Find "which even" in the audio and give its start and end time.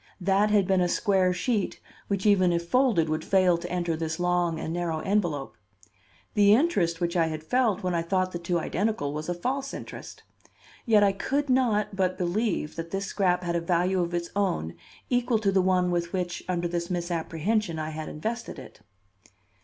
2.07-2.51